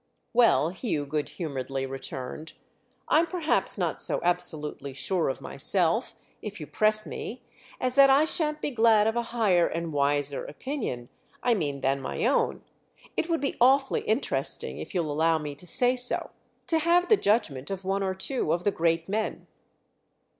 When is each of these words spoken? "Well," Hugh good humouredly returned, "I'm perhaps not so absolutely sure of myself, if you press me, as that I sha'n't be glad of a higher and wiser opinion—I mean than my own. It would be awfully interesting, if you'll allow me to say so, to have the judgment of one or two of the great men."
"Well," 0.33 0.69
Hugh 0.71 1.05
good 1.05 1.29
humouredly 1.29 1.85
returned, 1.85 2.53
"I'm 3.07 3.27
perhaps 3.27 3.77
not 3.77 4.01
so 4.01 4.19
absolutely 4.23 4.93
sure 4.93 5.29
of 5.29 5.41
myself, 5.41 6.15
if 6.41 6.59
you 6.59 6.65
press 6.65 7.05
me, 7.05 7.43
as 7.79 7.93
that 7.93 8.09
I 8.09 8.25
sha'n't 8.25 8.61
be 8.61 8.71
glad 8.71 9.05
of 9.05 9.15
a 9.15 9.21
higher 9.29 9.67
and 9.67 9.93
wiser 9.93 10.43
opinion—I 10.43 11.53
mean 11.53 11.81
than 11.81 12.01
my 12.01 12.25
own. 12.25 12.63
It 13.15 13.29
would 13.29 13.41
be 13.41 13.55
awfully 13.61 14.01
interesting, 14.01 14.79
if 14.79 14.95
you'll 14.95 15.11
allow 15.11 15.37
me 15.37 15.53
to 15.53 15.67
say 15.67 15.95
so, 15.95 16.31
to 16.65 16.79
have 16.79 17.07
the 17.07 17.15
judgment 17.15 17.69
of 17.69 17.85
one 17.85 18.01
or 18.01 18.15
two 18.15 18.51
of 18.53 18.63
the 18.63 18.71
great 18.71 19.07
men." 19.07 19.45